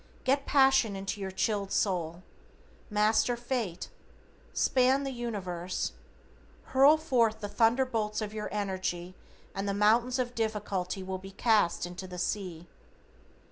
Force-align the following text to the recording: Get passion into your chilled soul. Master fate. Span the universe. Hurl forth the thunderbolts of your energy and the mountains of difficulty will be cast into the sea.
Get 0.23 0.47
passion 0.47 0.95
into 0.95 1.21
your 1.21 1.29
chilled 1.29 1.71
soul. 1.71 2.23
Master 2.89 3.37
fate. 3.37 3.89
Span 4.51 5.03
the 5.03 5.11
universe. 5.11 5.91
Hurl 6.63 6.97
forth 6.97 7.39
the 7.39 7.47
thunderbolts 7.47 8.19
of 8.19 8.33
your 8.33 8.49
energy 8.51 9.15
and 9.53 9.69
the 9.69 9.75
mountains 9.75 10.17
of 10.17 10.33
difficulty 10.33 11.03
will 11.03 11.19
be 11.19 11.29
cast 11.29 11.85
into 11.85 12.07
the 12.07 12.17
sea. 12.17 12.67